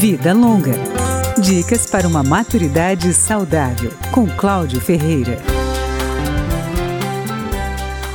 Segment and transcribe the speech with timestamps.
[0.00, 0.72] Vida Longa.
[1.42, 5.38] Dicas para uma maturidade saudável, com Cláudio Ferreira.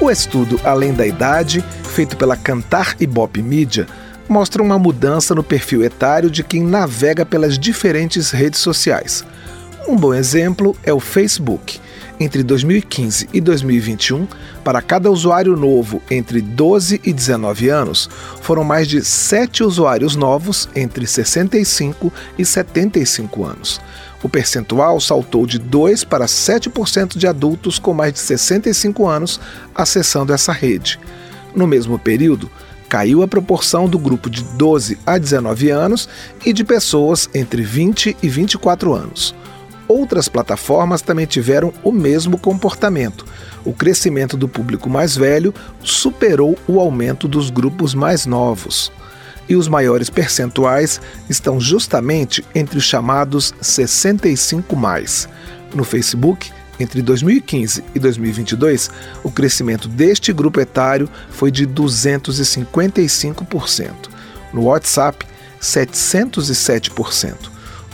[0.00, 3.86] O estudo Além da Idade, feito pela Cantar Ibope Mídia,
[4.28, 9.24] mostra uma mudança no perfil etário de quem navega pelas diferentes redes sociais.
[9.86, 11.80] Um bom exemplo é o Facebook.
[12.20, 14.26] Entre 2015 e 2021,
[14.64, 20.68] para cada usuário novo entre 12 e 19 anos, foram mais de 7 usuários novos
[20.74, 23.80] entre 65 e 75 anos.
[24.20, 29.40] O percentual saltou de 2 para 7% de adultos com mais de 65 anos
[29.72, 30.98] acessando essa rede.
[31.54, 32.50] No mesmo período,
[32.88, 36.08] caiu a proporção do grupo de 12 a 19 anos
[36.44, 39.36] e de pessoas entre 20 e 24 anos.
[39.88, 43.24] Outras plataformas também tiveram o mesmo comportamento.
[43.64, 48.92] O crescimento do público mais velho superou o aumento dos grupos mais novos.
[49.48, 55.26] E os maiores percentuais estão justamente entre os chamados 65 mais.
[55.74, 58.90] No Facebook, entre 2015 e 2022,
[59.24, 63.90] o crescimento deste grupo etário foi de 255%.
[64.52, 65.26] No WhatsApp,
[65.60, 67.34] 707%.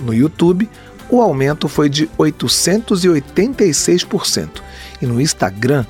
[0.01, 0.69] No YouTube,
[1.15, 4.49] o aumento foi de 886%
[5.01, 5.87] e no Instagram,